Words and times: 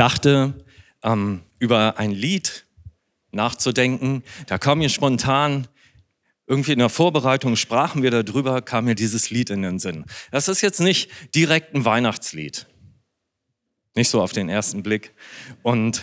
dachte, 0.00 0.54
ähm, 1.02 1.42
über 1.58 1.98
ein 1.98 2.10
Lied 2.10 2.66
nachzudenken. 3.32 4.24
Da 4.46 4.56
kam 4.56 4.78
mir 4.78 4.88
spontan, 4.88 5.68
irgendwie 6.46 6.72
in 6.72 6.78
der 6.78 6.88
Vorbereitung 6.88 7.54
sprachen 7.54 8.02
wir 8.02 8.10
darüber, 8.10 8.62
kam 8.62 8.86
mir 8.86 8.94
dieses 8.94 9.28
Lied 9.30 9.50
in 9.50 9.60
den 9.62 9.78
Sinn. 9.78 10.06
Das 10.30 10.48
ist 10.48 10.62
jetzt 10.62 10.80
nicht 10.80 11.10
direkt 11.34 11.74
ein 11.74 11.84
Weihnachtslied. 11.84 12.66
Nicht 13.94 14.08
so 14.08 14.22
auf 14.22 14.32
den 14.32 14.48
ersten 14.48 14.82
Blick. 14.82 15.12
Und, 15.62 16.02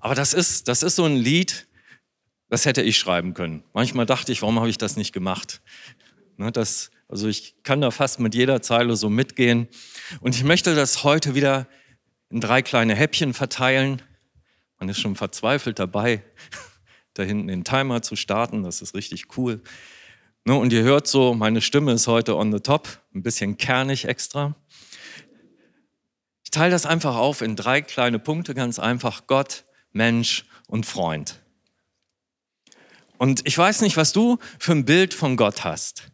aber 0.00 0.14
das 0.14 0.32
ist, 0.32 0.68
das 0.68 0.82
ist 0.82 0.96
so 0.96 1.04
ein 1.04 1.16
Lied, 1.16 1.66
das 2.48 2.64
hätte 2.64 2.82
ich 2.82 2.96
schreiben 2.96 3.34
können. 3.34 3.62
Manchmal 3.74 4.06
dachte 4.06 4.32
ich, 4.32 4.40
warum 4.40 4.58
habe 4.58 4.70
ich 4.70 4.78
das 4.78 4.96
nicht 4.96 5.12
gemacht? 5.12 5.60
Ne, 6.38 6.50
das, 6.50 6.90
also 7.08 7.28
ich 7.28 7.62
kann 7.62 7.82
da 7.82 7.90
fast 7.90 8.20
mit 8.20 8.34
jeder 8.34 8.62
Zeile 8.62 8.96
so 8.96 9.10
mitgehen. 9.10 9.68
Und 10.20 10.34
ich 10.34 10.44
möchte 10.44 10.74
das 10.74 11.04
heute 11.04 11.34
wieder 11.34 11.68
in 12.30 12.40
drei 12.40 12.62
kleine 12.62 12.94
Häppchen 12.94 13.34
verteilen. 13.34 14.02
Man 14.78 14.88
ist 14.88 15.00
schon 15.00 15.16
verzweifelt 15.16 15.78
dabei, 15.78 16.22
da 17.14 17.22
hinten 17.22 17.48
den 17.48 17.64
Timer 17.64 18.02
zu 18.02 18.16
starten. 18.16 18.62
Das 18.62 18.82
ist 18.82 18.94
richtig 18.94 19.36
cool. 19.36 19.62
Ne, 20.44 20.54
und 20.54 20.72
ihr 20.72 20.82
hört 20.82 21.08
so, 21.08 21.34
meine 21.34 21.60
Stimme 21.60 21.92
ist 21.92 22.06
heute 22.06 22.36
on 22.36 22.52
the 22.52 22.60
top, 22.60 22.88
ein 23.14 23.22
bisschen 23.22 23.56
kernig 23.56 24.04
extra. 24.04 24.54
Ich 26.44 26.50
teile 26.52 26.70
das 26.70 26.86
einfach 26.86 27.16
auf 27.16 27.42
in 27.42 27.56
drei 27.56 27.82
kleine 27.82 28.18
Punkte, 28.18 28.54
ganz 28.54 28.78
einfach. 28.78 29.26
Gott, 29.26 29.64
Mensch 29.92 30.44
und 30.68 30.86
Freund. 30.86 31.40
Und 33.18 33.46
ich 33.46 33.56
weiß 33.56 33.80
nicht, 33.80 33.96
was 33.96 34.12
du 34.12 34.38
für 34.58 34.72
ein 34.72 34.84
Bild 34.84 35.14
von 35.14 35.36
Gott 35.36 35.64
hast. 35.64 36.08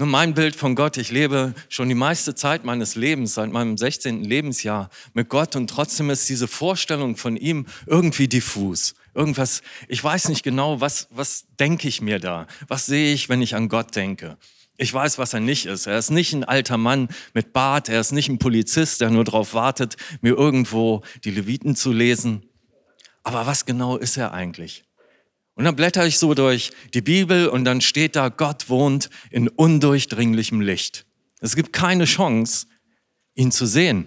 Nur 0.00 0.06
mein 0.06 0.32
Bild 0.32 0.54
von 0.54 0.76
Gott, 0.76 0.96
ich 0.96 1.10
lebe 1.10 1.54
schon 1.68 1.88
die 1.88 1.96
meiste 1.96 2.36
Zeit 2.36 2.64
meines 2.64 2.94
Lebens, 2.94 3.34
seit 3.34 3.50
meinem 3.50 3.76
16. 3.76 4.22
Lebensjahr 4.22 4.90
mit 5.12 5.28
Gott 5.28 5.56
und 5.56 5.68
trotzdem 5.68 6.08
ist 6.10 6.28
diese 6.28 6.46
Vorstellung 6.46 7.16
von 7.16 7.36
ihm 7.36 7.66
irgendwie 7.84 8.28
diffus. 8.28 8.94
Irgendwas, 9.12 9.60
ich 9.88 10.02
weiß 10.02 10.28
nicht 10.28 10.44
genau, 10.44 10.80
was, 10.80 11.08
was 11.10 11.46
denke 11.58 11.88
ich 11.88 12.00
mir 12.00 12.20
da? 12.20 12.46
Was 12.68 12.86
sehe 12.86 13.12
ich, 13.12 13.28
wenn 13.28 13.42
ich 13.42 13.56
an 13.56 13.68
Gott 13.68 13.96
denke? 13.96 14.38
Ich 14.76 14.94
weiß, 14.94 15.18
was 15.18 15.34
er 15.34 15.40
nicht 15.40 15.66
ist. 15.66 15.86
Er 15.86 15.98
ist 15.98 16.10
nicht 16.10 16.32
ein 16.32 16.44
alter 16.44 16.78
Mann 16.78 17.08
mit 17.34 17.52
Bart, 17.52 17.88
er 17.88 17.98
ist 17.98 18.12
nicht 18.12 18.28
ein 18.28 18.38
Polizist, 18.38 19.00
der 19.00 19.10
nur 19.10 19.24
darauf 19.24 19.52
wartet, 19.52 19.96
mir 20.20 20.36
irgendwo 20.36 21.02
die 21.24 21.32
Leviten 21.32 21.74
zu 21.74 21.92
lesen. 21.92 22.48
Aber 23.24 23.48
was 23.48 23.66
genau 23.66 23.96
ist 23.96 24.16
er 24.16 24.32
eigentlich? 24.32 24.84
Und 25.58 25.64
dann 25.64 25.74
blätter 25.74 26.06
ich 26.06 26.20
so 26.20 26.34
durch 26.34 26.70
die 26.94 27.00
Bibel 27.00 27.48
und 27.48 27.64
dann 27.64 27.80
steht 27.80 28.14
da, 28.14 28.28
Gott 28.28 28.68
wohnt 28.68 29.10
in 29.28 29.48
undurchdringlichem 29.48 30.60
Licht. 30.60 31.04
Es 31.40 31.56
gibt 31.56 31.72
keine 31.72 32.04
Chance, 32.04 32.68
ihn 33.34 33.50
zu 33.50 33.66
sehen. 33.66 34.06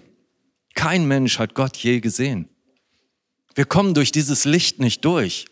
Kein 0.74 1.06
Mensch 1.06 1.38
hat 1.38 1.54
Gott 1.54 1.76
je 1.76 2.00
gesehen. 2.00 2.48
Wir 3.54 3.66
kommen 3.66 3.92
durch 3.92 4.12
dieses 4.12 4.46
Licht 4.46 4.78
nicht 4.78 5.04
durch. 5.04 5.44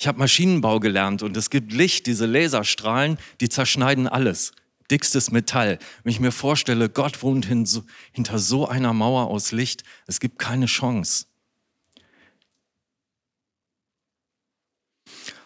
Ich 0.00 0.06
habe 0.06 0.20
Maschinenbau 0.20 0.80
gelernt 0.80 1.22
und 1.22 1.36
es 1.36 1.50
gibt 1.50 1.70
Licht, 1.74 2.06
diese 2.06 2.24
Laserstrahlen, 2.24 3.18
die 3.42 3.50
zerschneiden 3.50 4.08
alles. 4.08 4.52
Dickstes 4.90 5.32
Metall. 5.32 5.78
Wenn 6.02 6.12
ich 6.12 6.20
mir 6.20 6.32
vorstelle, 6.32 6.88
Gott 6.88 7.22
wohnt 7.22 7.44
hinter 7.44 8.38
so 8.38 8.66
einer 8.66 8.94
Mauer 8.94 9.26
aus 9.26 9.52
Licht, 9.52 9.84
es 10.06 10.18
gibt 10.18 10.38
keine 10.38 10.64
Chance. 10.64 11.26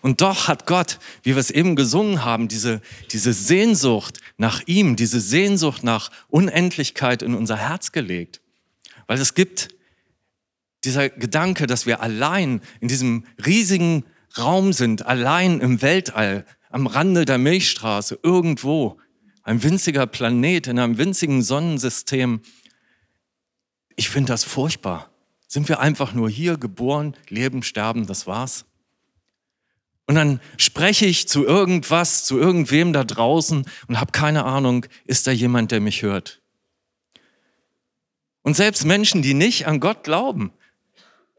Und 0.01 0.21
doch 0.21 0.49
hat 0.49 0.67
Gott, 0.67 0.99
wie 1.23 1.35
wir 1.35 1.39
es 1.39 1.51
eben 1.51 1.75
gesungen 1.75 2.25
haben, 2.25 2.49
diese, 2.49 2.81
diese 3.11 3.33
Sehnsucht 3.33 4.21
nach 4.37 4.63
ihm, 4.67 4.97
diese 4.97 5.21
Sehnsucht 5.21 5.83
nach 5.83 6.11
Unendlichkeit 6.29 7.23
in 7.23 7.35
unser 7.35 7.57
Herz 7.57 7.93
gelegt. 7.93 8.41
Weil 9.07 9.19
es 9.21 9.35
gibt 9.35 9.69
dieser 10.85 11.09
Gedanke, 11.09 11.67
dass 11.67 11.87
wir 11.87 12.01
allein 12.01 12.61
in 12.81 12.89
diesem 12.89 13.25
riesigen 13.45 14.05
Raum 14.37 14.73
sind, 14.73 15.07
allein 15.07 15.61
im 15.61 15.83
Weltall, 15.83 16.45
am 16.71 16.87
Rande 16.87 17.25
der 17.25 17.39
Milchstraße, 17.39 18.21
irgendwo, 18.23 18.99
ein 19.43 19.63
winziger 19.63 20.07
Planet 20.07 20.67
in 20.67 20.79
einem 20.79 20.99
winzigen 20.99 21.43
Sonnensystem. 21.43 22.43
Ich 23.97 24.11
finde 24.11 24.33
das 24.33 24.45
furchtbar. 24.45 25.11
Sind 25.47 25.71
wir 25.71 25.81
einfach 25.81 26.13
nur 26.13 26.29
hier 26.29 26.59
geboren, 26.59 27.17
leben, 27.31 27.63
sterben, 27.63 28.07
das 28.07 28.27
war's? 28.27 28.67
Und 30.09 30.15
dann 30.15 30.41
spreche 30.57 31.05
ich 31.05 31.29
zu 31.29 31.45
irgendwas, 31.45 32.25
zu 32.25 32.39
irgendwem 32.39 32.95
da 32.95 33.05
draußen 33.05 33.67
und 33.89 34.01
habe 34.01 34.11
keine 34.11 34.47
Ahnung, 34.47 34.87
ist 35.05 35.27
da 35.27 35.33
jemand, 35.33 35.71
der 35.71 35.81
mich 35.81 36.01
hört. 36.01 36.41
Und 38.41 38.55
selbst 38.55 38.87
Menschen, 38.87 39.21
die 39.21 39.35
nicht 39.35 39.67
an 39.67 39.81
Gott 39.81 40.05
glauben, 40.05 40.51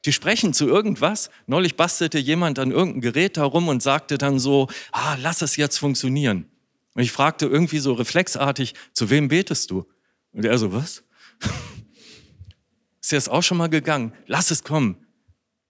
die 0.06 0.14
sprechen 0.14 0.54
zu 0.54 0.68
irgendwas. 0.68 1.32
Neulich 1.48 1.78
bastelte 1.78 2.20
jemand 2.20 2.60
an 2.60 2.70
irgendein 2.70 3.02
Gerät 3.02 3.38
herum 3.38 3.70
und 3.70 3.82
sagte 3.82 4.20
dann 4.20 4.38
so, 4.38 4.68
ah, 4.92 5.18
lass 5.20 5.42
es 5.42 5.56
jetzt 5.56 5.78
funktionieren. 5.78 6.46
Und 6.94 7.02
ich 7.02 7.12
fragte 7.12 7.48
irgendwie 7.48 7.80
so 7.80 7.94
reflexartig, 7.94 8.76
zu 8.94 9.10
wem 9.10 9.30
betest 9.30 9.72
du? 9.72 9.88
Und 10.32 10.46
er 10.46 10.60
so, 10.60 10.72
was? 10.72 11.04
Ist 13.02 13.12
dir 13.12 13.16
das 13.16 13.30
auch 13.30 13.42
schon 13.42 13.58
mal 13.58 13.70
gegangen? 13.70 14.14
Lass 14.28 14.52
es 14.52 14.64
kommen. 14.64 15.08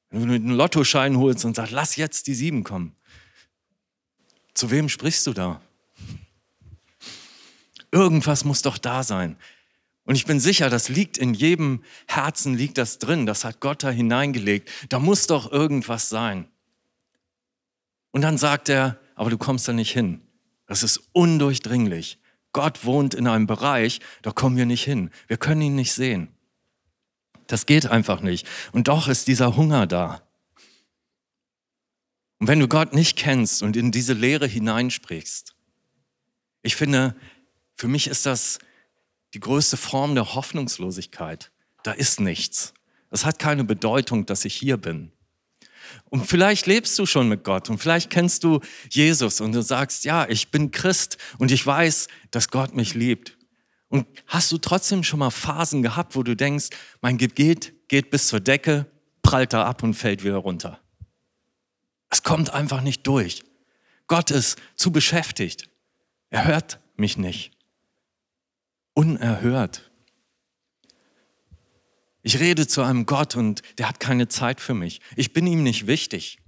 Wenn 0.09 0.28
du 0.28 0.34
einen 0.34 0.50
Lottoschein 0.56 1.18
holst 1.18 1.46
und 1.46 1.56
sagst, 1.56 1.72
lass 1.72 1.96
jetzt 1.96 2.28
die 2.28 2.34
sieben 2.34 2.64
kommen. 2.64 2.96
Zu 4.53 4.72
wem 4.72 4.90
sprichst 4.90 5.28
du 5.28 5.34
da? 5.34 5.62
Irgendwas 7.92 8.44
muss 8.44 8.62
doch 8.62 8.78
da 8.78 9.03
sein. 9.03 9.38
Und 10.06 10.16
ich 10.16 10.25
bin 10.25 10.40
sicher, 10.40 10.69
das 10.69 10.90
liegt 10.90 11.18
in 11.18 11.34
jedem 11.34 11.84
Herzen, 12.08 12.56
liegt 12.56 12.78
das 12.80 12.98
drin. 12.98 13.25
Das 13.25 13.46
hat 13.46 13.59
Gott 13.59 13.84
da 13.84 13.92
hineingelegt. 13.92 14.69
Da 14.90 15.00
muss 15.00 15.28
doch 15.28 15.52
irgendwas 15.52 16.09
sein. 16.09 16.48
Und 18.12 18.22
dann 18.22 18.38
sagt 18.38 18.69
er, 18.69 19.00
aber 19.14 19.30
du 19.30 19.38
kommst 19.38 19.68
da 19.68 19.74
nicht 19.74 19.92
hin. 19.92 20.22
Das 20.66 20.81
ist 20.81 21.02
undurchdringlich. 21.12 22.18
Gott 22.53 22.86
wohnt 22.86 23.14
in 23.14 23.28
einem 23.28 23.46
Bereich, 23.46 24.00
da 24.24 24.31
kommen 24.31 24.58
wir 24.58 24.66
nicht 24.66 24.84
hin. 24.84 25.12
Wir 25.28 25.38
können 25.38 25.62
ihn 25.62 25.75
nicht 25.75 25.94
sehen. 25.94 26.30
Das 27.50 27.66
geht 27.66 27.88
einfach 27.88 28.22
nicht. 28.22 28.48
Und 28.72 28.88
doch 28.88 29.08
ist 29.08 29.28
dieser 29.28 29.58
Hunger 29.58 29.88
da. 29.88 30.22
Und 32.38 32.48
wenn 32.48 32.60
du 32.60 32.68
Gott 32.68 32.94
nicht 32.94 33.18
kennst 33.18 33.64
und 33.64 33.76
in 33.76 33.92
diese 33.92 34.14
Lehre 34.14 34.46
hineinsprichst, 34.48 35.56
ich 36.62 36.76
finde, 36.76 37.16
für 37.76 37.88
mich 37.88 38.06
ist 38.08 38.28
das 38.28 38.60
die 39.34 39.40
größte 39.40 39.78
Form 39.78 40.14
der 40.14 40.36
Hoffnungslosigkeit. 40.36 41.52
Da 41.82 41.92
ist 41.92 42.20
nichts. 42.20 42.74
Es 43.10 43.26
hat 43.26 43.40
keine 43.40 43.64
Bedeutung, 43.64 44.28
dass 44.28 44.46
ich 44.46 44.54
hier 44.54 44.78
bin. 44.78 45.12
Und 46.06 46.28
vielleicht 46.28 46.68
lebst 46.68 47.00
du 47.00 47.08
schon 47.08 47.30
mit 47.30 47.44
Gott 47.44 47.68
und 47.72 47.80
vielleicht 47.80 48.12
kennst 48.12 48.44
du 48.44 48.60
Jesus 48.92 49.42
und 49.42 49.54
du 49.54 49.64
sagst, 49.64 50.06
ja, 50.06 50.30
ich 50.30 50.52
bin 50.52 50.70
Christ 50.70 51.18
und 51.40 51.50
ich 51.50 51.66
weiß, 51.66 52.10
dass 52.30 52.50
Gott 52.50 52.76
mich 52.76 52.94
liebt. 52.94 53.39
Und 53.90 54.08
hast 54.28 54.52
du 54.52 54.58
trotzdem 54.60 55.04
schon 55.04 55.20
mal 55.20 55.32
Phasen 55.32 55.82
gehabt, 55.82 56.16
wo 56.16 56.24
du 56.24 56.36
denkst, 56.36 56.70
mein 57.02 57.18
Gebet 57.18 57.74
geht 57.88 58.12
bis 58.12 58.28
zur 58.28 58.40
Decke, 58.40 58.86
prallt 59.24 59.54
da 59.54 59.66
ab 59.66 59.84
und 59.84 59.96
fällt 59.96 60.24
wieder 60.24 60.38
runter? 60.38 60.80
Es 62.10 62.24
kommt 62.24 62.52
einfach 62.52 62.82
nicht 62.82 63.06
durch. 63.06 63.44
Gott 64.08 64.32
ist 64.32 64.58
zu 64.76 64.92
beschäftigt. 64.92 65.70
Er 66.30 66.46
hört 66.46 66.80
mich 66.96 67.18
nicht. 67.18 67.52
Unerhört. 68.94 69.92
Ich 72.22 72.40
rede 72.40 72.68
zu 72.68 72.82
einem 72.82 73.06
Gott 73.06 73.36
und 73.36 73.62
der 73.78 73.88
hat 73.88 74.00
keine 74.00 74.28
Zeit 74.28 74.60
für 74.60 74.74
mich. 74.74 75.00
Ich 75.16 75.34
bin 75.34 75.48
ihm 75.48 75.64
nicht 75.64 75.88
wichtig. 75.88 76.40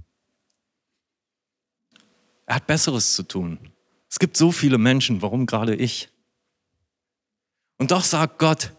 Er 2.46 2.56
hat 2.56 2.68
Besseres 2.68 3.14
zu 3.14 3.24
tun. 3.24 3.72
Es 4.10 4.20
gibt 4.20 4.36
so 4.36 4.52
viele 4.52 4.78
Menschen, 4.78 5.22
warum 5.22 5.46
gerade 5.46 5.76
ich? 5.76 6.10
Und 7.82 7.90
doch 7.90 8.04
sagt 8.04 8.38
Gott, 8.38 8.74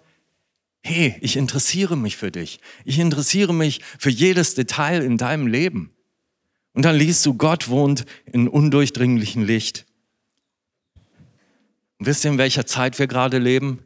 hey, 0.84 1.16
ich 1.22 1.37
interessiere 1.37 1.97
mich 1.97 2.16
für 2.16 2.31
dich. 2.31 2.60
Ich 2.84 3.01
interessiere 3.01 3.53
mich 3.53 3.81
für 3.99 4.10
jedes 4.10 4.54
Detail 4.54 5.03
in 5.03 5.19
deinem 5.19 5.49
Leben. 5.49 5.91
Und 6.72 6.84
dann 6.84 6.95
liest 6.95 7.27
du, 7.27 7.34
Gott 7.34 7.69
wohnt 7.69 8.04
in 8.27 8.47
undurchdringlichem 8.47 9.43
Licht. 9.43 9.87
Und 11.99 12.07
wisst 12.07 12.25
ihr, 12.25 12.31
in 12.31 12.39
welcher 12.39 12.65
Zeit 12.65 13.01
wir 13.01 13.09
gerade 13.09 13.39
leben? 13.39 13.81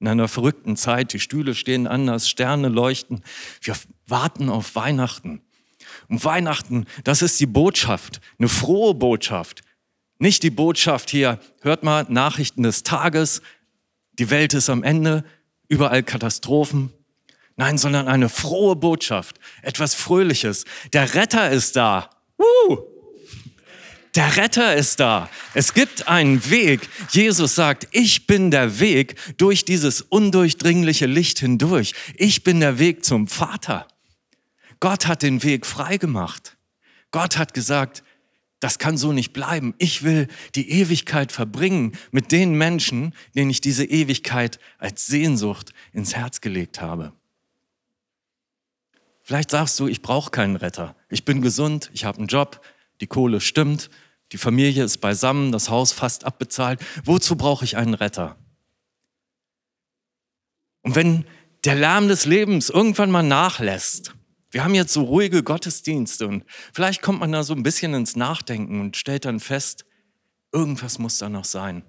In 0.00 0.08
einer 0.08 0.26
verrückten 0.26 0.76
Zeit. 0.76 1.12
Die 1.12 1.20
Stühle 1.20 1.54
stehen 1.54 1.86
anders, 1.86 2.28
Sterne 2.28 2.68
leuchten. 2.68 3.22
Wir 3.60 3.76
warten 4.08 4.48
auf 4.48 4.74
Weihnachten. 4.74 5.40
Und 6.08 6.24
Weihnachten, 6.24 6.86
das 7.04 7.22
ist 7.22 7.38
die 7.38 7.46
Botschaft, 7.46 8.20
eine 8.40 8.48
frohe 8.48 8.94
Botschaft. 8.94 9.62
Nicht 10.18 10.42
die 10.42 10.50
Botschaft 10.50 11.10
hier, 11.10 11.38
hört 11.60 11.84
mal 11.84 12.06
Nachrichten 12.08 12.64
des 12.64 12.82
Tages, 12.82 13.40
die 14.18 14.30
Welt 14.30 14.54
ist 14.54 14.70
am 14.70 14.82
Ende, 14.82 15.24
überall 15.68 16.02
Katastrophen. 16.02 16.92
Nein, 17.56 17.78
sondern 17.78 18.06
eine 18.06 18.28
frohe 18.28 18.76
Botschaft, 18.76 19.38
etwas 19.62 19.94
Fröhliches. 19.94 20.64
Der 20.92 21.14
Retter 21.14 21.50
ist 21.50 21.76
da. 21.76 22.10
Uh! 22.38 22.78
Der 24.14 24.36
Retter 24.36 24.74
ist 24.74 25.00
da. 25.00 25.28
Es 25.52 25.74
gibt 25.74 26.08
einen 26.08 26.48
Weg. 26.50 26.88
Jesus 27.10 27.54
sagt, 27.54 27.88
ich 27.92 28.26
bin 28.26 28.50
der 28.50 28.80
Weg 28.80 29.16
durch 29.36 29.66
dieses 29.66 30.00
undurchdringliche 30.00 31.04
Licht 31.04 31.38
hindurch. 31.38 31.92
Ich 32.14 32.42
bin 32.42 32.60
der 32.60 32.78
Weg 32.78 33.04
zum 33.04 33.28
Vater. 33.28 33.86
Gott 34.80 35.06
hat 35.06 35.22
den 35.22 35.42
Weg 35.42 35.66
freigemacht. 35.66 36.56
Gott 37.10 37.36
hat 37.36 37.52
gesagt, 37.52 38.02
das 38.60 38.78
kann 38.78 38.96
so 38.96 39.12
nicht 39.12 39.32
bleiben. 39.32 39.74
Ich 39.78 40.02
will 40.02 40.28
die 40.54 40.70
Ewigkeit 40.70 41.30
verbringen 41.30 41.92
mit 42.10 42.32
den 42.32 42.54
Menschen, 42.54 43.14
denen 43.34 43.50
ich 43.50 43.60
diese 43.60 43.84
Ewigkeit 43.84 44.58
als 44.78 45.06
Sehnsucht 45.06 45.72
ins 45.92 46.16
Herz 46.16 46.40
gelegt 46.40 46.80
habe. 46.80 47.12
Vielleicht 49.22 49.50
sagst 49.50 49.78
du, 49.80 49.88
ich 49.88 50.02
brauche 50.02 50.30
keinen 50.30 50.56
Retter. 50.56 50.94
Ich 51.10 51.24
bin 51.24 51.42
gesund, 51.42 51.90
ich 51.92 52.04
habe 52.04 52.18
einen 52.18 52.28
Job, 52.28 52.60
die 53.00 53.06
Kohle 53.06 53.40
stimmt, 53.40 53.90
die 54.32 54.38
Familie 54.38 54.84
ist 54.84 54.98
beisammen, 54.98 55.52
das 55.52 55.68
Haus 55.68 55.92
fast 55.92 56.24
abbezahlt. 56.24 56.80
Wozu 57.04 57.36
brauche 57.36 57.64
ich 57.64 57.76
einen 57.76 57.94
Retter? 57.94 58.36
Und 60.82 60.94
wenn 60.94 61.24
der 61.64 61.74
Lärm 61.74 62.08
des 62.08 62.24
Lebens 62.24 62.70
irgendwann 62.70 63.10
mal 63.10 63.22
nachlässt, 63.22 64.14
wir 64.56 64.64
haben 64.64 64.74
jetzt 64.74 64.94
so 64.94 65.02
ruhige 65.02 65.42
Gottesdienste 65.42 66.26
und 66.26 66.42
vielleicht 66.72 67.02
kommt 67.02 67.20
man 67.20 67.30
da 67.30 67.42
so 67.42 67.52
ein 67.52 67.62
bisschen 67.62 67.92
ins 67.92 68.16
Nachdenken 68.16 68.80
und 68.80 68.96
stellt 68.96 69.26
dann 69.26 69.38
fest, 69.38 69.84
irgendwas 70.50 70.98
muss 70.98 71.18
da 71.18 71.28
noch 71.28 71.44
sein. 71.44 71.82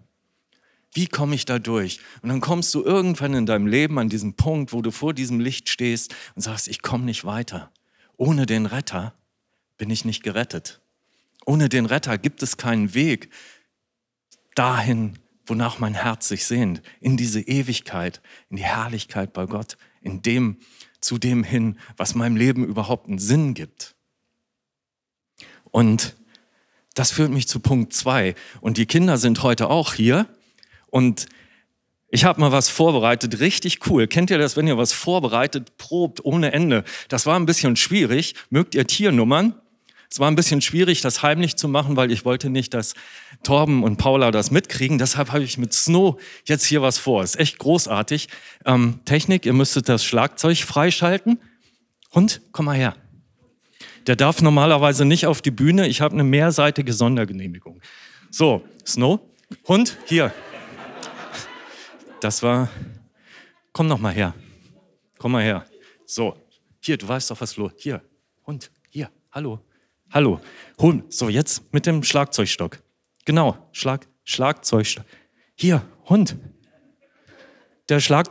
Wie 0.91 1.07
komme 1.07 1.33
ich 1.33 1.45
da 1.45 1.59
durch? 1.59 2.01
Und 2.21 2.27
dann 2.27 2.41
kommst 2.41 2.73
du 2.73 2.83
irgendwann 2.83 3.33
in 3.35 3.45
deinem 3.45 3.67
Leben 3.67 3.97
an 3.97 4.09
diesen 4.09 4.35
Punkt, 4.35 4.73
wo 4.73 4.81
du 4.81 4.91
vor 4.91 5.13
diesem 5.13 5.39
Licht 5.39 5.69
stehst 5.69 6.13
und 6.35 6.41
sagst, 6.41 6.67
ich 6.67 6.81
komme 6.81 7.05
nicht 7.05 7.23
weiter. 7.23 7.71
Ohne 8.17 8.45
den 8.45 8.65
Retter 8.65 9.13
bin 9.77 9.89
ich 9.89 10.03
nicht 10.03 10.21
gerettet. 10.21 10.81
Ohne 11.45 11.69
den 11.69 11.85
Retter 11.85 12.17
gibt 12.17 12.43
es 12.43 12.57
keinen 12.57 12.93
Weg 12.93 13.29
dahin, 14.55 15.17
wonach 15.45 15.79
mein 15.79 15.93
Herz 15.93 16.27
sich 16.27 16.45
sehnt, 16.45 16.81
in 16.99 17.15
diese 17.15 17.39
Ewigkeit, 17.39 18.21
in 18.49 18.57
die 18.57 18.65
Herrlichkeit 18.65 19.31
bei 19.31 19.45
Gott, 19.45 19.77
in 20.01 20.21
dem, 20.21 20.57
zu 21.01 21.17
dem 21.17 21.43
hin, 21.43 21.77
was 21.95 22.15
meinem 22.15 22.35
Leben 22.35 22.65
überhaupt 22.65 23.07
einen 23.07 23.19
Sinn 23.19 23.53
gibt. 23.53 23.95
Und 25.71 26.15
das 26.93 27.11
führt 27.11 27.31
mich 27.31 27.47
zu 27.47 27.59
Punkt 27.59 27.93
zwei. 27.93 28.35
Und 28.61 28.77
die 28.77 28.85
Kinder 28.85 29.17
sind 29.17 29.43
heute 29.43 29.69
auch 29.69 29.93
hier. 29.93 30.25
Und 30.87 31.27
ich 32.09 32.23
habe 32.23 32.39
mal 32.39 32.51
was 32.51 32.69
vorbereitet, 32.69 33.39
richtig 33.39 33.87
cool. 33.87 34.07
Kennt 34.07 34.31
ihr 34.31 34.37
das, 34.37 34.55
wenn 34.55 34.67
ihr 34.67 34.77
was 34.77 34.93
vorbereitet, 34.93 35.77
probt 35.77 36.23
ohne 36.23 36.53
Ende? 36.53 36.83
Das 37.09 37.25
war 37.25 37.37
ein 37.37 37.45
bisschen 37.45 37.75
schwierig. 37.75 38.33
Mögt 38.49 38.75
ihr 38.75 38.87
Tiernummern? 38.87 39.55
Es 40.09 40.19
war 40.19 40.29
ein 40.29 40.35
bisschen 40.35 40.61
schwierig, 40.61 41.01
das 41.01 41.21
heimlich 41.21 41.57
zu 41.57 41.67
machen, 41.67 41.95
weil 41.97 42.11
ich 42.11 42.23
wollte 42.23 42.49
nicht, 42.49 42.73
dass 42.73 42.93
Torben 43.43 43.83
und 43.83 43.97
Paula 43.97 44.31
das 44.31 44.51
mitkriegen. 44.51 44.97
Deshalb 44.97 45.31
habe 45.31 45.43
ich 45.43 45.57
mit 45.57 45.73
Snow 45.73 46.19
jetzt 46.45 46.65
hier 46.65 46.81
was 46.81 46.97
vor. 46.97 47.23
Ist 47.23 47.39
echt 47.39 47.59
großartig. 47.59 48.29
Ähm, 48.65 49.01
Technik, 49.05 49.45
ihr 49.45 49.53
müsstet 49.53 49.89
das 49.89 50.05
Schlagzeug 50.05 50.57
freischalten. 50.59 51.39
Hund, 52.13 52.41
komm 52.51 52.65
mal 52.65 52.77
her. 52.77 52.95
Der 54.07 54.15
darf 54.15 54.41
normalerweise 54.41 55.03
nicht 55.03 55.27
auf 55.27 55.41
die 55.41 55.51
Bühne. 55.51 55.87
Ich 55.87 55.99
habe 55.99 56.13
eine 56.13 56.23
mehrseitige 56.23 56.93
Sondergenehmigung. 56.93 57.81
So, 58.31 58.63
Snow, 58.85 59.19
Hund, 59.67 59.97
hier. 60.05 60.33
Das 62.21 62.41
war. 62.41 62.69
Komm 63.73 63.87
noch 63.87 63.99
mal 63.99 64.13
her. 64.13 64.33
Komm 65.17 65.33
mal 65.33 65.43
her. 65.43 65.65
So, 66.05 66.35
hier, 66.79 66.97
du 66.97 67.07
weißt 67.07 67.29
doch, 67.29 67.41
was 67.41 67.57
los. 67.57 67.73
Hier, 67.77 68.01
Hund, 68.45 68.71
hier, 68.89 69.11
hallo. 69.31 69.59
Hallo, 70.09 70.39
Hund. 70.79 71.13
So, 71.13 71.27
jetzt 71.27 71.73
mit 71.73 71.85
dem 71.85 72.01
Schlagzeugstock. 72.01 72.81
Genau, 73.25 73.57
Schlag, 73.73 74.07
Schlagzeugstock. 74.23 75.05
Hier, 75.55 75.83
Hund. 76.07 76.37
Der 77.89 77.99
Schlag. 77.99 78.29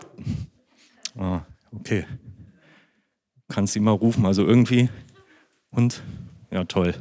Ah, 1.19 1.43
okay. 1.73 2.07
Kannst 3.49 3.77
ihn 3.77 3.85
mal 3.85 3.93
rufen, 3.93 4.25
also 4.25 4.47
irgendwie. 4.47 4.89
Hund. 5.71 6.03
Ja, 6.51 6.65
toll. 6.65 6.95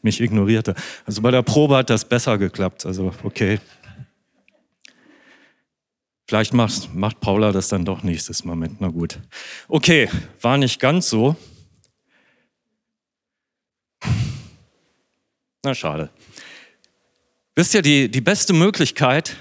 Mich 0.00 0.20
ignorierte. 0.20 0.74
Also 1.04 1.20
bei 1.20 1.30
der 1.30 1.42
Probe 1.42 1.76
hat 1.76 1.90
das 1.90 2.08
besser 2.08 2.38
geklappt. 2.38 2.86
Also, 2.86 3.12
okay. 3.24 3.60
Vielleicht 6.26 6.54
macht, 6.54 6.94
macht 6.94 7.20
Paula 7.20 7.52
das 7.52 7.68
dann 7.68 7.84
doch 7.84 8.02
nächstes 8.02 8.44
Mal. 8.44 8.56
Na 8.78 8.88
gut. 8.88 9.20
Okay, 9.68 10.08
war 10.40 10.56
nicht 10.56 10.80
ganz 10.80 11.10
so. 11.10 11.36
Na 15.64 15.74
schade. 15.74 16.10
Wisst 17.54 17.74
ihr, 17.74 17.82
die, 17.82 18.10
die 18.10 18.20
beste 18.20 18.52
Möglichkeit, 18.52 19.36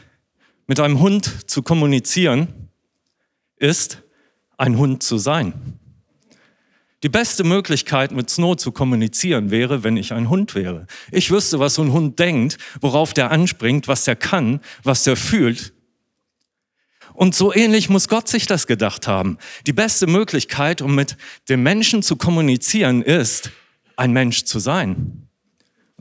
mit 0.68 0.80
einem 0.80 1.00
Hund 1.00 1.50
zu 1.50 1.64
kommunizieren, 1.64 2.70
ist, 3.58 4.04
ein 4.58 4.78
Hund 4.78 5.02
zu 5.02 5.18
sein. 5.18 5.80
Die 7.02 7.10
beste 7.10 7.44
Möglichkeit, 7.44 8.12
mit 8.12 8.30
Snow 8.30 8.56
zu 8.56 8.72
kommunizieren, 8.72 9.50
wäre, 9.50 9.84
wenn 9.84 9.98
ich 9.98 10.14
ein 10.14 10.30
Hund 10.30 10.54
wäre. 10.54 10.86
Ich 11.12 11.32
wüsste, 11.32 11.58
was 11.60 11.74
so 11.74 11.82
ein 11.82 11.92
Hund 11.92 12.20
denkt, 12.20 12.60
worauf 12.80 13.14
der 13.14 13.32
anspringt, 13.32 13.88
was 13.88 14.04
der 14.04 14.16
kann, 14.16 14.62
was 14.84 15.04
der 15.04 15.18
fühlt. 15.18 15.74
Und 17.14 17.34
so 17.34 17.52
ähnlich 17.52 17.90
muss 17.90 18.08
Gott 18.08 18.28
sich 18.28 18.46
das 18.46 18.68
gedacht 18.68 19.08
haben. 19.08 19.40
Die 19.66 19.74
beste 19.74 20.06
Möglichkeit, 20.06 20.84
um 20.84 20.94
mit 20.94 21.18
dem 21.50 21.64
Menschen 21.64 22.04
zu 22.04 22.16
kommunizieren, 22.16 23.02
ist, 23.02 23.50
ein 23.96 24.12
Mensch 24.12 24.44
zu 24.44 24.60
sein. 24.60 25.28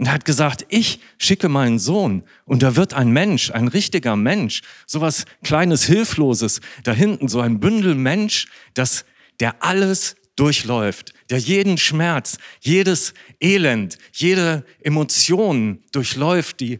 Und 0.00 0.10
hat 0.10 0.24
gesagt, 0.24 0.64
ich 0.70 1.00
schicke 1.18 1.50
meinen 1.50 1.78
Sohn 1.78 2.22
und 2.46 2.62
er 2.62 2.74
wird 2.74 2.94
ein 2.94 3.10
Mensch, 3.10 3.50
ein 3.50 3.68
richtiger 3.68 4.16
Mensch, 4.16 4.62
sowas 4.86 5.26
kleines, 5.44 5.84
hilfloses, 5.84 6.62
da 6.84 6.92
hinten 6.92 7.28
so 7.28 7.40
ein 7.40 7.60
Bündel 7.60 7.94
Mensch, 7.94 8.46
das, 8.72 9.04
der 9.40 9.62
alles 9.62 10.16
durchläuft, 10.36 11.12
der 11.28 11.36
jeden 11.36 11.76
Schmerz, 11.76 12.38
jedes 12.60 13.12
Elend, 13.42 13.98
jede 14.14 14.64
Emotion 14.80 15.84
durchläuft, 15.92 16.60
die 16.60 16.78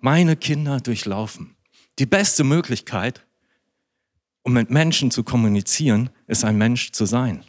meine 0.00 0.36
Kinder 0.36 0.78
durchlaufen. 0.78 1.56
Die 1.98 2.04
beste 2.04 2.44
Möglichkeit, 2.44 3.24
um 4.42 4.52
mit 4.52 4.68
Menschen 4.68 5.10
zu 5.10 5.24
kommunizieren, 5.24 6.10
ist 6.26 6.44
ein 6.44 6.58
Mensch 6.58 6.92
zu 6.92 7.06
sein. 7.06 7.46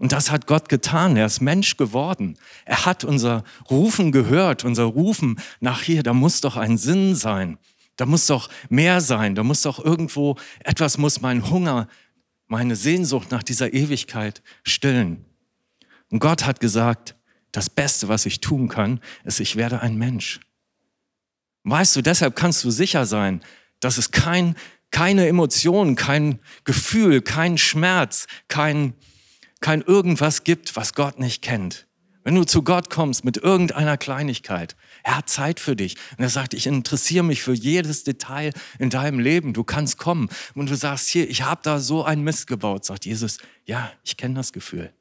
Und 0.00 0.12
das 0.12 0.30
hat 0.30 0.46
Gott 0.46 0.70
getan. 0.70 1.14
Er 1.18 1.26
ist 1.26 1.42
Mensch 1.42 1.76
geworden. 1.76 2.38
Er 2.64 2.86
hat 2.86 3.04
unser 3.04 3.44
Rufen 3.70 4.12
gehört, 4.12 4.64
unser 4.64 4.84
Rufen 4.84 5.38
nach 5.60 5.82
hier. 5.82 6.02
Da 6.02 6.14
muss 6.14 6.40
doch 6.40 6.56
ein 6.56 6.78
Sinn 6.78 7.14
sein. 7.14 7.58
Da 7.96 8.06
muss 8.06 8.26
doch 8.26 8.48
mehr 8.70 9.02
sein. 9.02 9.34
Da 9.34 9.42
muss 9.42 9.60
doch 9.60 9.78
irgendwo 9.84 10.36
etwas 10.60 10.96
muss 10.96 11.20
mein 11.20 11.50
Hunger, 11.50 11.86
meine 12.46 12.76
Sehnsucht 12.76 13.30
nach 13.30 13.42
dieser 13.42 13.74
Ewigkeit 13.74 14.42
stillen. 14.62 15.26
Und 16.10 16.20
Gott 16.20 16.46
hat 16.46 16.60
gesagt, 16.60 17.14
das 17.52 17.68
Beste, 17.68 18.08
was 18.08 18.24
ich 18.24 18.40
tun 18.40 18.68
kann, 18.68 19.00
ist, 19.24 19.38
ich 19.38 19.56
werde 19.56 19.82
ein 19.82 19.98
Mensch. 19.98 20.40
Weißt 21.64 21.94
du, 21.94 22.00
deshalb 22.00 22.36
kannst 22.36 22.64
du 22.64 22.70
sicher 22.70 23.04
sein, 23.04 23.42
dass 23.80 23.98
es 23.98 24.10
kein, 24.10 24.56
keine 24.90 25.28
Emotion, 25.28 25.94
kein 25.94 26.38
Gefühl, 26.64 27.20
kein 27.20 27.58
Schmerz, 27.58 28.28
kein, 28.48 28.94
kein 29.60 29.82
irgendwas 29.82 30.44
gibt, 30.44 30.76
was 30.76 30.94
Gott 30.94 31.18
nicht 31.18 31.42
kennt. 31.42 31.86
Wenn 32.22 32.34
du 32.34 32.44
zu 32.44 32.62
Gott 32.62 32.90
kommst 32.90 33.24
mit 33.24 33.38
irgendeiner 33.38 33.96
Kleinigkeit, 33.96 34.76
er 35.02 35.18
hat 35.18 35.30
Zeit 35.30 35.58
für 35.58 35.74
dich. 35.74 35.96
Und 36.18 36.24
er 36.24 36.28
sagt, 36.28 36.52
ich 36.52 36.66
interessiere 36.66 37.24
mich 37.24 37.42
für 37.42 37.54
jedes 37.54 38.04
Detail 38.04 38.52
in 38.78 38.90
deinem 38.90 39.18
Leben. 39.18 39.54
Du 39.54 39.64
kannst 39.64 39.96
kommen. 39.96 40.28
Und 40.54 40.68
du 40.68 40.76
sagst, 40.76 41.08
hier, 41.08 41.28
ich 41.28 41.42
habe 41.42 41.62
da 41.64 41.78
so 41.78 42.04
einen 42.04 42.22
Mist 42.22 42.46
gebaut. 42.46 42.84
Sagt 42.84 43.06
Jesus, 43.06 43.38
ja, 43.64 43.90
ich 44.04 44.18
kenne 44.18 44.34
das 44.34 44.52
Gefühl. 44.52 44.92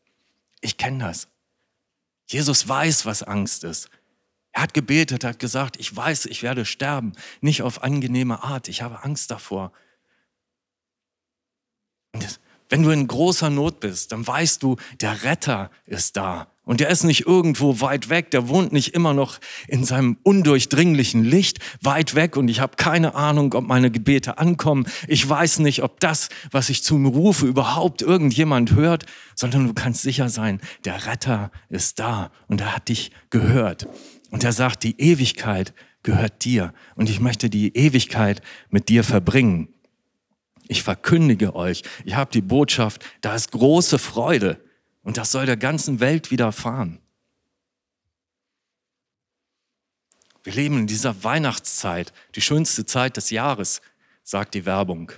Ich 0.61 0.77
kenne 0.77 0.99
das. 0.99 1.27
Jesus 2.25 2.67
weiß, 2.67 3.05
was 3.05 3.23
Angst 3.23 3.65
ist. 3.65 3.89
Er 4.51 4.63
hat 4.63 4.73
gebetet, 4.73 5.23
hat 5.23 5.39
gesagt, 5.39 5.77
ich 5.77 5.93
weiß, 5.93 6.25
ich 6.25 6.41
werde 6.41 6.63
sterben. 6.63 7.13
Nicht 7.41 7.63
auf 7.63 7.83
angenehme 7.83 8.43
Art. 8.43 8.69
Ich 8.69 8.81
habe 8.81 9.03
Angst 9.03 9.29
davor. 9.29 9.73
Und 12.13 12.23
das, 12.23 12.39
wenn 12.69 12.83
du 12.83 12.91
in 12.91 13.07
großer 13.07 13.49
Not 13.49 13.79
bist, 13.79 14.11
dann 14.11 14.25
weißt 14.25 14.63
du, 14.63 14.77
der 15.01 15.23
Retter 15.23 15.71
ist 15.85 16.15
da. 16.15 16.47
Und 16.69 16.81
der 16.81 16.89
ist 16.89 17.03
nicht 17.03 17.25
irgendwo 17.25 17.81
weit 17.81 18.09
weg, 18.09 18.29
der 18.29 18.47
wohnt 18.47 18.71
nicht 18.71 18.93
immer 18.93 19.15
noch 19.15 19.39
in 19.67 19.83
seinem 19.83 20.17
undurchdringlichen 20.21 21.23
Licht 21.23 21.57
weit 21.81 22.13
weg 22.13 22.37
und 22.37 22.47
ich 22.47 22.59
habe 22.59 22.75
keine 22.75 23.15
Ahnung, 23.15 23.55
ob 23.55 23.65
meine 23.65 23.89
Gebete 23.89 24.37
ankommen. 24.37 24.85
Ich 25.07 25.27
weiß 25.27 25.59
nicht, 25.59 25.81
ob 25.81 25.99
das, 25.99 26.29
was 26.51 26.69
ich 26.69 26.83
zu 26.83 26.99
mir 26.99 27.09
rufe, 27.09 27.47
überhaupt 27.47 28.03
irgendjemand 28.03 28.75
hört, 28.75 29.07
sondern 29.33 29.65
du 29.65 29.73
kannst 29.73 30.03
sicher 30.03 30.29
sein, 30.29 30.61
der 30.85 31.07
Retter 31.07 31.49
ist 31.69 31.97
da 31.97 32.29
und 32.47 32.61
er 32.61 32.75
hat 32.75 32.89
dich 32.89 33.09
gehört. 33.31 33.87
Und 34.29 34.43
er 34.43 34.53
sagt, 34.53 34.83
die 34.83 35.01
Ewigkeit 35.01 35.73
gehört 36.03 36.45
dir 36.45 36.71
und 36.93 37.09
ich 37.09 37.19
möchte 37.19 37.49
die 37.49 37.75
Ewigkeit 37.75 38.43
mit 38.69 38.89
dir 38.89 39.03
verbringen. 39.03 39.69
Ich 40.71 40.83
verkündige 40.83 41.55
euch, 41.55 41.81
ich 42.05 42.13
habe 42.13 42.31
die 42.31 42.43
Botschaft, 42.43 43.03
da 43.21 43.33
ist 43.33 43.51
große 43.51 43.97
Freude 43.97 44.63
und 45.01 45.17
das 45.17 45.31
soll 45.31 45.47
der 45.47 45.57
ganzen 45.57 45.99
Welt 45.99 46.29
widerfahren. 46.29 46.99
Wir 50.43 50.53
leben 50.53 50.77
in 50.77 50.87
dieser 50.87 51.23
Weihnachtszeit, 51.23 52.13
die 52.35 52.41
schönste 52.41 52.85
Zeit 52.85 53.17
des 53.17 53.31
Jahres, 53.31 53.81
sagt 54.23 54.53
die 54.53 54.67
Werbung. 54.67 55.11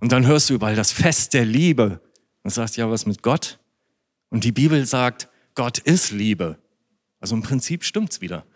Und 0.00 0.12
dann 0.12 0.26
hörst 0.26 0.48
du 0.48 0.54
überall 0.54 0.74
das 0.74 0.92
Fest 0.92 1.34
der 1.34 1.44
Liebe. 1.44 2.00
Und 2.42 2.50
sagst, 2.50 2.78
ja, 2.78 2.90
was 2.90 3.04
mit 3.04 3.22
Gott? 3.22 3.58
Und 4.30 4.44
die 4.44 4.52
Bibel 4.52 4.86
sagt, 4.86 5.28
Gott 5.54 5.78
ist 5.78 6.10
Liebe. 6.10 6.58
Also 7.20 7.34
im 7.34 7.42
Prinzip 7.42 7.84
stimmt's 7.84 8.22
wieder. 8.22 8.46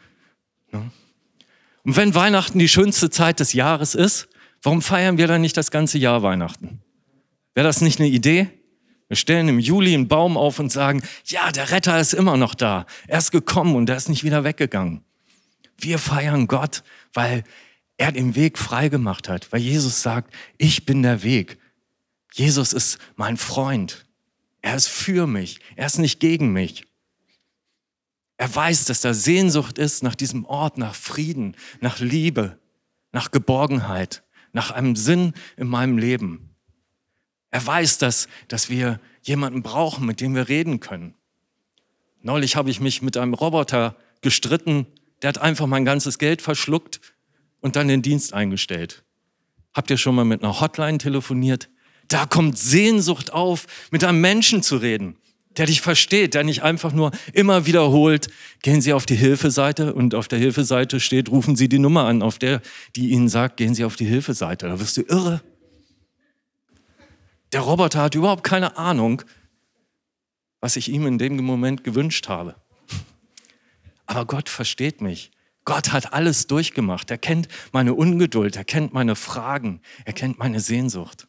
Und 0.73 1.97
wenn 1.97 2.15
Weihnachten 2.15 2.59
die 2.59 2.69
schönste 2.69 3.11
Zeit 3.11 3.41
des 3.41 3.53
Jahres 3.53 3.95
ist, 3.95 4.29
warum 4.65 4.83
feiern 4.83 5.19
wir 5.19 5.29
dann 5.29 5.43
nicht 5.43 5.57
das 5.57 5.71
ganze 5.71 5.99
Jahr 5.99 6.25
Weihnachten? 6.25 6.81
Wäre 7.55 7.67
das 7.67 7.81
nicht 7.81 8.01
eine 8.01 8.09
Idee? 8.09 8.49
Wir 9.09 9.17
stellen 9.17 9.49
im 9.49 9.61
Juli 9.61 9.95
einen 9.95 10.09
Baum 10.09 10.37
auf 10.37 10.59
und 10.59 10.73
sagen, 10.73 11.03
ja, 11.27 11.53
der 11.53 11.71
Retter 11.71 12.01
ist 12.01 12.15
immer 12.15 12.37
noch 12.37 12.55
da. 12.55 12.87
Er 13.07 13.19
ist 13.19 13.31
gekommen 13.31 13.77
und 13.77 13.89
er 13.89 13.97
ist 13.97 14.09
nicht 14.09 14.25
wieder 14.25 14.43
weggegangen. 14.43 15.05
Wir 15.79 15.99
feiern 15.99 16.49
Gott, 16.49 16.83
weil 17.13 17.45
er 17.97 18.11
den 18.11 18.35
Weg 18.35 18.59
freigemacht 18.59 19.29
hat, 19.29 19.53
weil 19.53 19.61
Jesus 19.61 20.03
sagt, 20.03 20.35
ich 20.59 20.85
bin 20.85 21.03
der 21.03 21.23
Weg. 21.23 21.59
Jesus 22.33 22.73
ist 22.73 22.99
mein 23.15 23.37
Freund. 23.37 24.07
Er 24.63 24.75
ist 24.75 24.89
für 24.89 25.27
mich. 25.27 25.61
Er 25.77 25.87
ist 25.87 25.99
nicht 25.99 26.19
gegen 26.19 26.53
mich. 26.53 26.87
Er 28.37 28.53
weiß, 28.53 28.87
dass 28.87 29.01
da 29.01 29.15
Sehnsucht 29.15 29.79
ist 29.79 30.03
nach 30.03 30.17
diesem 30.17 30.45
Ort, 30.45 30.77
nach 30.77 30.95
Frieden, 30.95 31.57
nach 31.81 32.01
Liebe, 32.01 32.59
nach 33.13 33.31
Geborgenheit, 33.31 34.24
nach 34.55 34.71
einem 34.71 34.97
Sinn 34.97 35.35
in 35.59 35.69
meinem 35.69 35.99
Leben. 35.99 36.55
Er 37.51 37.65
weiß, 37.65 37.99
dass, 37.99 38.29
dass 38.49 38.71
wir 38.71 38.99
jemanden 39.23 39.63
brauchen, 39.63 40.07
mit 40.07 40.21
dem 40.21 40.35
wir 40.35 40.49
reden 40.49 40.81
können. 40.81 41.15
Neulich 42.23 42.57
habe 42.57 42.71
ich 42.71 42.81
mich 42.81 43.03
mit 43.03 43.19
einem 43.19 43.35
Roboter 43.35 43.97
gestritten, 44.23 44.87
der 45.21 45.29
hat 45.29 45.39
einfach 45.39 45.67
mein 45.67 45.85
ganzes 45.85 46.19
Geld 46.19 46.41
verschluckt 46.41 47.01
und 47.61 47.77
dann 47.77 47.89
den 47.89 48.03
Dienst 48.03 48.33
eingestellt. 48.33 49.05
Habt 49.75 49.91
ihr 49.91 49.99
schon 49.99 50.15
mal 50.15 50.25
mit 50.25 50.43
einer 50.43 50.61
Hotline 50.61 50.99
telefoniert? 50.99 51.69
Da 52.09 52.27
kommt 52.27 52.59
Sehnsucht 52.59 53.33
auf, 53.33 53.67
mit 53.91 54.05
einem 54.05 54.21
Menschen 54.21 54.63
zu 54.63 54.77
reden, 54.77 55.17
der 55.57 55.67
dich 55.67 55.81
versteht, 55.81 56.35
der 56.35 56.45
nicht 56.45 56.63
einfach 56.63 56.93
nur 56.93 57.11
immer 57.33 57.67
wiederholt, 57.67 58.29
gehen 58.63 58.81
Sie 58.81 58.93
auf 58.93 59.07
die 59.07 59.15
Hilfeseite 59.15 59.95
und 59.95 60.15
auf 60.15 60.29
der 60.29 60.39
Hilfeseite 60.39 61.01
steht, 61.01 61.31
rufen 61.31 61.57
Sie 61.57 61.69
die 61.69 61.79
Nummer 61.79 62.05
an, 62.07 62.23
auf 62.23 62.39
der, 62.39 62.61
die 62.97 63.11
Ihnen 63.11 63.29
sagt, 63.29 63.57
gehen 63.57 63.75
Sie 63.75 63.85
auf 63.85 63.97
die 63.97 64.07
Hilfeseite. 64.07 64.67
Da 64.69 64.81
wirst 64.81 64.97
du 64.97 65.03
irre. 65.03 65.43
Der 67.53 67.61
Roboter 67.61 68.03
hat 68.03 68.15
überhaupt 68.15 68.43
keine 68.43 68.77
Ahnung, 68.77 69.23
was 70.61 70.77
ich 70.77 70.89
ihm 70.89 71.07
in 71.07 71.19
dem 71.19 71.37
Moment 71.45 71.85
gewünscht 71.85 72.29
habe. 72.29 72.57
Aber 74.07 74.27
Gott 74.27 74.49
versteht 74.49 75.01
mich. 75.01 75.31
Gott 75.65 75.93
hat 75.93 76.13
alles 76.13 76.47
durchgemacht. 76.47 77.11
Er 77.11 77.19
kennt 77.19 77.49
meine 77.73 77.95
Ungeduld, 77.95 78.57
er 78.57 78.65
kennt 78.65 78.93
meine 78.93 79.17
Fragen, 79.17 79.81
er 80.05 80.13
kennt 80.13 80.39
meine 80.39 80.61
Sehnsucht. 80.61 81.27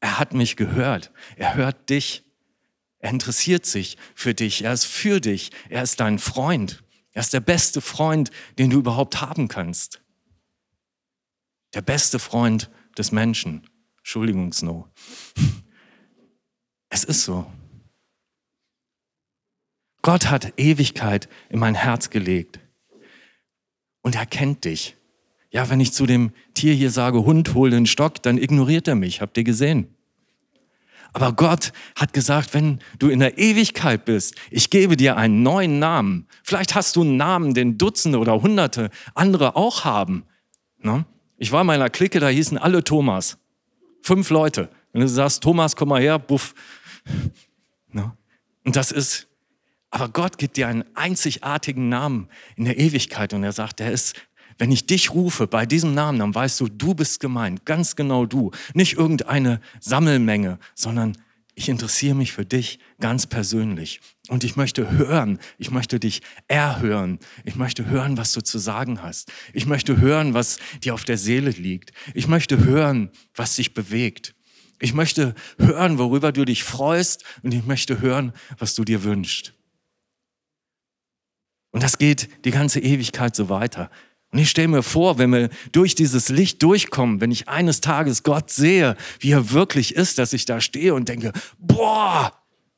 Er 0.00 0.18
hat 0.18 0.32
mich 0.32 0.56
gehört. 0.56 1.10
Er 1.36 1.54
hört 1.54 1.90
dich. 1.90 2.24
Er 2.98 3.10
interessiert 3.10 3.64
sich 3.64 3.96
für 4.14 4.34
dich. 4.34 4.64
Er 4.64 4.72
ist 4.72 4.84
für 4.84 5.20
dich. 5.20 5.50
Er 5.68 5.82
ist 5.82 6.00
dein 6.00 6.18
Freund. 6.18 6.82
Er 7.12 7.20
ist 7.20 7.32
der 7.32 7.40
beste 7.40 7.80
Freund, 7.80 8.30
den 8.58 8.70
du 8.70 8.78
überhaupt 8.78 9.20
haben 9.20 9.48
kannst. 9.48 10.00
Der 11.74 11.82
beste 11.82 12.18
Freund 12.18 12.70
des 12.96 13.12
Menschen. 13.12 13.68
Entschuldigung, 13.98 14.52
Snow. 14.52 14.88
Es 16.88 17.04
ist 17.04 17.24
so. 17.24 17.50
Gott 20.02 20.30
hat 20.30 20.54
Ewigkeit 20.58 21.28
in 21.50 21.58
mein 21.58 21.74
Herz 21.74 22.08
gelegt. 22.10 22.60
Und 24.00 24.14
er 24.14 24.26
kennt 24.26 24.64
dich. 24.64 24.96
Ja, 25.50 25.68
wenn 25.70 25.80
ich 25.80 25.92
zu 25.92 26.06
dem 26.06 26.32
Tier 26.54 26.74
hier 26.74 26.90
sage, 26.90 27.24
Hund, 27.24 27.54
hol 27.54 27.70
den 27.70 27.86
Stock, 27.86 28.22
dann 28.22 28.38
ignoriert 28.38 28.88
er 28.88 28.94
mich. 28.94 29.20
Habt 29.20 29.36
ihr 29.36 29.44
gesehen? 29.44 29.97
Aber 31.12 31.32
Gott 31.32 31.72
hat 31.96 32.12
gesagt, 32.12 32.54
wenn 32.54 32.80
du 32.98 33.08
in 33.08 33.20
der 33.20 33.38
Ewigkeit 33.38 34.04
bist, 34.04 34.34
ich 34.50 34.70
gebe 34.70 34.96
dir 34.96 35.16
einen 35.16 35.42
neuen 35.42 35.78
Namen. 35.78 36.26
Vielleicht 36.42 36.74
hast 36.74 36.96
du 36.96 37.02
einen 37.02 37.16
Namen, 37.16 37.54
den 37.54 37.78
Dutzende 37.78 38.18
oder 38.18 38.42
Hunderte 38.42 38.90
andere 39.14 39.56
auch 39.56 39.84
haben. 39.84 40.24
Ne? 40.78 41.04
Ich 41.38 41.52
war 41.52 41.62
in 41.62 41.66
meiner 41.66 41.90
Clique, 41.90 42.20
da 42.20 42.28
hießen 42.28 42.58
alle 42.58 42.84
Thomas. 42.84 43.38
Fünf 44.02 44.30
Leute. 44.30 44.68
Wenn 44.92 45.02
du 45.02 45.08
sagst, 45.08 45.42
Thomas, 45.42 45.76
komm 45.76 45.90
mal 45.90 46.00
her, 46.00 46.18
buff. 46.18 46.54
No? 47.90 48.12
Und 48.64 48.76
das 48.76 48.92
ist, 48.92 49.28
aber 49.90 50.08
Gott 50.08 50.38
gibt 50.38 50.56
dir 50.56 50.68
einen 50.68 50.84
einzigartigen 50.94 51.88
Namen 51.88 52.28
in 52.56 52.64
der 52.64 52.78
Ewigkeit 52.78 53.32
und 53.32 53.44
er 53.44 53.52
sagt, 53.52 53.80
er 53.80 53.90
ist, 53.90 54.14
wenn 54.58 54.72
ich 54.72 54.86
dich 54.86 55.14
rufe 55.14 55.46
bei 55.46 55.64
diesem 55.66 55.94
Namen, 55.94 56.18
dann 56.18 56.34
weißt 56.34 56.60
du, 56.60 56.68
du 56.68 56.94
bist 56.94 57.20
gemeint, 57.20 57.64
ganz 57.64 57.96
genau 57.96 58.26
du. 58.26 58.50
Nicht 58.74 58.94
irgendeine 58.94 59.60
Sammelmenge, 59.80 60.58
sondern 60.74 61.16
ich 61.54 61.68
interessiere 61.68 62.14
mich 62.14 62.32
für 62.32 62.44
dich 62.44 62.78
ganz 63.00 63.26
persönlich. 63.26 64.00
Und 64.28 64.44
ich 64.44 64.54
möchte 64.54 64.90
hören, 64.92 65.40
ich 65.58 65.72
möchte 65.72 65.98
dich 65.98 66.22
erhören. 66.46 67.18
Ich 67.44 67.56
möchte 67.56 67.86
hören, 67.86 68.16
was 68.16 68.32
du 68.32 68.42
zu 68.42 68.58
sagen 68.58 69.02
hast. 69.02 69.32
Ich 69.52 69.66
möchte 69.66 69.98
hören, 70.00 70.34
was 70.34 70.58
dir 70.84 70.94
auf 70.94 71.04
der 71.04 71.18
Seele 71.18 71.50
liegt. 71.50 71.92
Ich 72.14 72.28
möchte 72.28 72.64
hören, 72.64 73.10
was 73.34 73.56
dich 73.56 73.74
bewegt. 73.74 74.36
Ich 74.78 74.94
möchte 74.94 75.34
hören, 75.58 75.98
worüber 75.98 76.30
du 76.30 76.44
dich 76.44 76.62
freust. 76.62 77.24
Und 77.42 77.52
ich 77.52 77.64
möchte 77.64 78.00
hören, 78.00 78.32
was 78.58 78.76
du 78.76 78.84
dir 78.84 79.02
wünschst. 79.02 79.54
Und 81.72 81.82
das 81.82 81.98
geht 81.98 82.44
die 82.44 82.52
ganze 82.52 82.80
Ewigkeit 82.80 83.34
so 83.34 83.48
weiter. 83.48 83.90
Und 84.30 84.40
ich 84.40 84.50
stelle 84.50 84.68
mir 84.68 84.82
vor, 84.82 85.18
wenn 85.18 85.32
wir 85.32 85.48
durch 85.72 85.94
dieses 85.94 86.28
Licht 86.28 86.62
durchkommen, 86.62 87.20
wenn 87.20 87.30
ich 87.30 87.48
eines 87.48 87.80
Tages 87.80 88.22
Gott 88.22 88.50
sehe, 88.50 88.96
wie 89.20 89.32
er 89.32 89.52
wirklich 89.52 89.94
ist, 89.94 90.18
dass 90.18 90.34
ich 90.34 90.44
da 90.44 90.60
stehe 90.60 90.94
und 90.94 91.08
denke, 91.08 91.32
boah, 91.58 92.32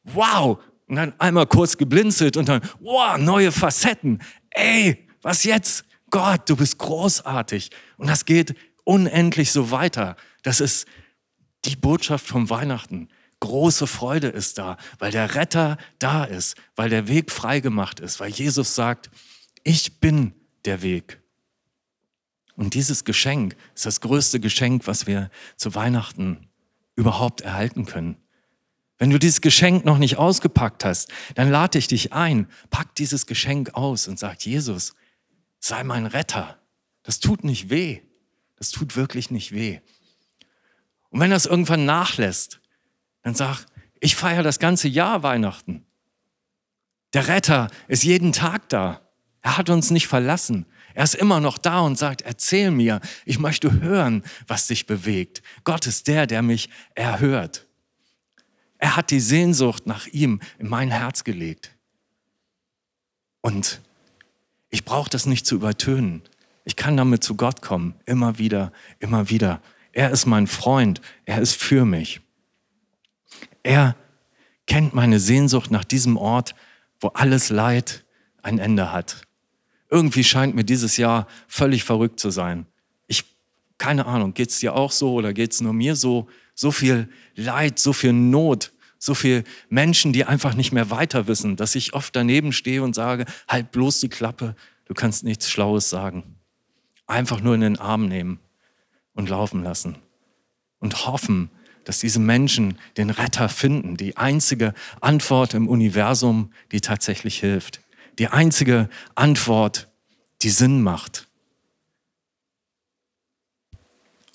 wow. 0.05 0.59
Und 0.87 0.97
dann 0.97 1.13
einmal 1.19 1.47
kurz 1.47 1.77
geblinzelt 1.77 2.37
und 2.37 2.49
dann, 2.49 2.61
wow, 2.81 3.19
neue 3.19 3.51
Facetten. 3.51 4.21
Ey, 4.51 5.09
was 5.23 5.45
jetzt? 5.45 5.85
Gott, 6.11 6.49
du 6.49 6.57
bist 6.57 6.79
großartig. 6.79 7.71
Und 7.97 8.09
das 8.09 8.25
geht 8.25 8.55
unendlich 8.85 9.53
so 9.53 9.71
weiter. 9.71 10.17
Das 10.43 10.61
ist 10.61 10.87
die 11.65 11.77
Botschaft 11.77 12.27
vom 12.27 12.51
Weihnachten. 12.51 13.09
Große 13.41 13.87
Freude 13.87 14.29
ist 14.29 14.59
da, 14.59 14.77
weil 14.99 15.13
der 15.13 15.35
Retter 15.35 15.79
da 15.99 16.25
ist, 16.25 16.57
weil 16.77 16.91
der 16.91 17.09
Weg 17.09 17.31
freigemacht 17.31 18.01
ist, 18.01 18.21
weil 18.21 18.31
Jesus 18.31 18.75
sagt, 18.75 19.11
ich 19.65 20.01
bin 20.01 20.35
der 20.65 20.83
Weg. 20.83 21.20
Und 22.61 22.75
dieses 22.75 23.05
Geschenk 23.05 23.57
ist 23.75 23.87
das 23.87 24.03
größte 24.03 24.39
Geschenk, 24.39 24.87
was 24.87 25.07
wir 25.07 25.31
zu 25.57 25.75
Weihnachten 25.75 26.47
überhaupt 26.95 27.41
erhalten 27.41 27.87
können. 27.87 28.19
Wenn 28.99 29.09
du 29.09 29.19
dieses 29.19 29.41
Geschenk 29.41 29.87
noch 29.87 29.97
nicht 29.97 30.19
ausgepackt 30.19 30.85
hast, 30.85 31.11
dann 31.37 31.51
lade 31.51 31.79
ich 31.79 31.87
dich 31.87 32.13
ein, 32.13 32.49
pack 32.69 32.95
dieses 32.97 33.25
Geschenk 33.25 33.73
aus 33.73 34.09
und 34.09 34.19
sag, 34.19 34.45
Jesus, 34.45 34.93
sei 35.59 35.83
mein 35.85 36.05
Retter. 36.05 36.59
Das 37.03 37.19
tut 37.19 37.45
nicht 37.45 37.71
weh. 37.71 38.03
Das 38.57 38.71
tut 38.71 38.95
wirklich 38.95 39.31
nicht 39.31 39.53
weh. 39.53 39.81
Und 41.09 41.21
wenn 41.21 41.31
das 41.31 41.47
irgendwann 41.47 41.87
nachlässt, 41.87 42.61
dann 43.23 43.35
sag, 43.35 43.65
ich 44.01 44.17
feiere 44.17 44.43
das 44.43 44.59
ganze 44.59 44.87
Jahr 44.89 45.23
Weihnachten. 45.23 45.87
Der 47.15 47.27
Retter 47.27 47.71
ist 47.89 48.05
jeden 48.05 48.33
Tag 48.33 48.69
da. 48.69 49.01
Er 49.41 49.57
hat 49.57 49.71
uns 49.71 49.91
nicht 49.91 50.09
verlassen. 50.09 50.67
Er 50.95 51.05
ist 51.05 51.15
immer 51.15 51.41
noch 51.41 51.59
da 51.59 51.81
und 51.81 51.99
sagt, 51.99 52.23
erzähl 52.23 52.71
mir, 52.71 53.01
ich 53.25 53.39
möchte 53.39 53.81
hören, 53.81 54.23
was 54.47 54.67
dich 54.67 54.87
bewegt. 54.87 55.43
Gott 55.65 55.87
ist 55.87 56.09
der, 56.09 56.27
der 56.27 56.43
mich 56.43 56.69
erhört. 56.95 57.67
Er 58.79 58.97
hat 58.97 59.11
die 59.11 59.21
Sehnsucht 59.21 59.87
nach 59.87 60.07
ihm 60.07 60.41
in 60.59 60.69
mein 60.69 60.91
Herz 60.91 61.25
gelegt. 61.25 61.77
Und 63.41 63.81
ich 64.71 64.85
brauche 64.85 65.11
das 65.11 65.27
nicht 65.27 65.47
zu 65.47 65.57
übertönen. 65.57 66.23
Ich 66.65 66.77
kann 66.77 66.97
damit 66.97 67.25
zu 67.25 67.37
Gott 67.37 67.63
kommen, 67.63 67.95
immer 68.07 68.39
wieder, 68.39 68.73
immer 68.99 69.29
wieder. 69.29 69.61
Er 69.93 70.11
ist 70.11 70.27
mein 70.27 70.47
Freund, 70.47 71.01
er 71.25 71.41
ist 71.41 71.55
für 71.55 71.85
mich. 71.85 72.21
Er 73.63 73.97
kennt 74.67 74.95
meine 74.95 75.19
Sehnsucht 75.19 75.71
nach 75.71 75.85
diesem 75.85 76.17
Ort, 76.17 76.55
wo 77.01 77.09
alles 77.09 77.51
Leid 77.51 78.05
ein 78.43 78.59
Ende 78.59 78.93
hat. 78.93 79.27
Irgendwie 79.91 80.23
scheint 80.23 80.55
mir 80.55 80.65
dieses 80.65 80.97
Jahr 80.97 81.27
völlig 81.49 81.83
verrückt 81.83 82.21
zu 82.21 82.31
sein. 82.31 82.67
Ich, 83.09 83.25
keine 83.77 84.07
Ahnung, 84.07 84.35
geht 84.35 84.51
es 84.51 84.61
dir 84.61 84.75
auch 84.75 84.93
so 84.93 85.15
oder 85.15 85.33
geht 85.33 85.53
es 85.53 85.61
nur 85.61 85.73
mir 85.73 85.97
so? 85.97 86.29
So 86.55 86.71
viel 86.71 87.09
Leid, 87.35 87.79
so 87.79 87.93
viel 87.93 88.13
Not, 88.13 88.73
so 88.99 89.15
viel 89.15 89.43
Menschen, 89.69 90.13
die 90.13 90.25
einfach 90.25 90.55
nicht 90.55 90.73
mehr 90.73 90.91
weiter 90.91 91.27
wissen, 91.27 91.57
dass 91.57 91.75
ich 91.75 91.93
oft 91.93 92.15
daneben 92.15 92.53
stehe 92.53 92.83
und 92.83 92.95
sage, 92.95 93.25
halt 93.49 93.73
bloß 93.73 94.01
die 94.01 94.09
Klappe, 94.09 94.55
du 94.85 94.95
kannst 94.95 95.25
nichts 95.25 95.51
Schlaues 95.51 95.91
sagen. 95.91 96.37
Einfach 97.07 97.41
nur 97.41 97.57
in 97.57 97.63
den 97.63 97.79
Arm 97.79 98.07
nehmen 98.07 98.39
und 99.15 99.29
laufen 99.29 99.65
lassen 99.65 99.97
und 100.79 101.07
hoffen, 101.07 101.51
dass 101.85 101.99
diese 101.99 102.21
Menschen 102.21 102.79
den 102.97 103.11
Retter 103.11 103.49
finden, 103.49 103.97
die 103.97 104.17
einzige 104.17 104.75
Antwort 105.01 105.55
im 105.55 105.67
Universum, 105.67 106.53
die 106.71 106.81
tatsächlich 106.81 107.41
hilft 107.41 107.81
die 108.21 108.29
einzige 108.29 108.91
Antwort, 109.15 109.89
die 110.43 110.51
Sinn 110.51 110.83
macht. 110.83 111.27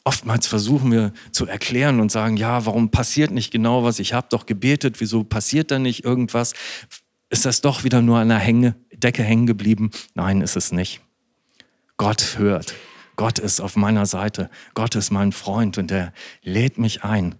Oftmals 0.03 0.47
versuchen 0.47 0.91
wir 0.91 1.13
zu 1.31 1.45
erklären 1.45 1.99
und 1.99 2.11
sagen, 2.11 2.35
ja, 2.35 2.65
warum 2.65 2.89
passiert 2.89 3.29
nicht 3.29 3.51
genau 3.51 3.83
was? 3.83 3.99
Ich 3.99 4.13
habe 4.13 4.27
doch 4.31 4.47
gebetet, 4.47 4.99
wieso 5.01 5.23
passiert 5.23 5.69
da 5.69 5.77
nicht 5.77 6.03
irgendwas? 6.03 6.53
Ist 7.29 7.45
das 7.45 7.61
doch 7.61 7.83
wieder 7.83 8.01
nur 8.01 8.17
an 8.17 8.29
der 8.29 8.39
Hänge, 8.39 8.75
Decke 8.91 9.21
hängen 9.21 9.45
geblieben? 9.45 9.91
Nein, 10.15 10.41
ist 10.41 10.55
es 10.55 10.71
nicht. 10.71 11.01
Gott 11.97 12.39
hört. 12.39 12.73
Gott 13.17 13.37
ist 13.37 13.61
auf 13.61 13.75
meiner 13.75 14.07
Seite. 14.07 14.49
Gott 14.73 14.95
ist 14.95 15.11
mein 15.11 15.31
Freund 15.31 15.77
und 15.77 15.91
er 15.91 16.11
lädt 16.41 16.79
mich 16.79 17.03
ein, 17.03 17.35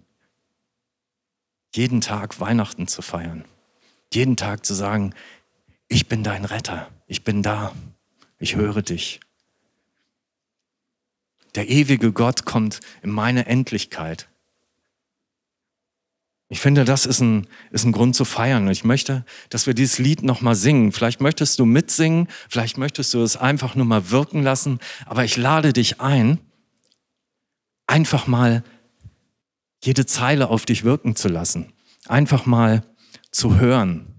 jeden 1.74 2.00
Tag 2.00 2.38
Weihnachten 2.38 2.86
zu 2.86 3.02
feiern. 3.02 3.44
Jeden 4.12 4.36
Tag 4.36 4.64
zu 4.64 4.74
sagen, 4.74 5.12
ich 5.88 6.08
bin 6.08 6.22
dein 6.22 6.44
Retter. 6.44 6.88
Ich 7.06 7.24
bin 7.24 7.42
da. 7.42 7.72
Ich 8.38 8.56
höre 8.56 8.82
dich. 8.82 9.20
Der 11.54 11.68
ewige 11.68 12.12
Gott 12.12 12.44
kommt 12.44 12.80
in 13.02 13.10
meine 13.10 13.46
Endlichkeit. 13.46 14.28
Ich 16.48 16.60
finde, 16.60 16.84
das 16.84 17.06
ist 17.06 17.20
ein, 17.20 17.48
ist 17.72 17.84
ein 17.84 17.92
Grund 17.92 18.14
zu 18.14 18.24
feiern. 18.24 18.68
Ich 18.68 18.84
möchte, 18.84 19.24
dass 19.48 19.66
wir 19.66 19.74
dieses 19.74 19.98
Lied 19.98 20.22
nochmal 20.22 20.54
singen. 20.54 20.92
Vielleicht 20.92 21.20
möchtest 21.20 21.58
du 21.58 21.64
mitsingen, 21.64 22.28
vielleicht 22.48 22.78
möchtest 22.78 23.14
du 23.14 23.22
es 23.22 23.36
einfach 23.36 23.74
nur 23.74 23.86
mal 23.86 24.10
wirken 24.10 24.42
lassen, 24.42 24.78
aber 25.06 25.24
ich 25.24 25.36
lade 25.36 25.72
dich 25.72 26.00
ein, 26.00 26.38
einfach 27.88 28.28
mal 28.28 28.62
jede 29.82 30.06
Zeile 30.06 30.48
auf 30.48 30.66
dich 30.66 30.84
wirken 30.84 31.16
zu 31.16 31.28
lassen. 31.28 31.72
Einfach 32.06 32.46
mal 32.46 32.84
zu 33.32 33.58
hören. 33.58 34.15